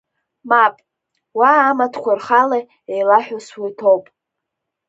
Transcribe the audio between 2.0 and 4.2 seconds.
рхала еилаҳәысуа иҭоуп…